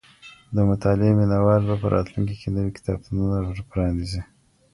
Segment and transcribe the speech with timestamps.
[0.55, 3.35] د مطالعې مينه وال به په راتلونکي کي نوي کتابتونونه
[3.71, 4.21] پرانيزي.